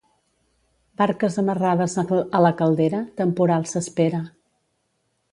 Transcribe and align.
Barques 1.01 1.35
amarrades 1.41 1.95
a 2.03 2.41
la 2.45 2.51
Caldera, 2.61 3.01
temporal 3.19 3.67
s'espera. 3.73 4.23